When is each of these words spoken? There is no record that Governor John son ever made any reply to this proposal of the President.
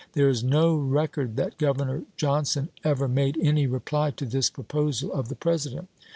There 0.13 0.29
is 0.29 0.43
no 0.43 0.73
record 0.73 1.35
that 1.35 1.59
Governor 1.59 2.05
John 2.17 2.43
son 2.43 2.69
ever 2.83 3.07
made 3.07 3.37
any 3.39 3.67
reply 3.67 4.09
to 4.09 4.25
this 4.25 4.49
proposal 4.49 5.13
of 5.13 5.29
the 5.29 5.35
President. 5.35 5.89